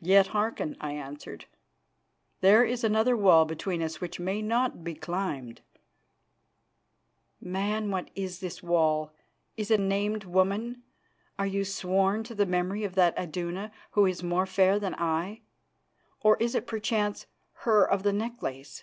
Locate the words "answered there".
0.94-2.64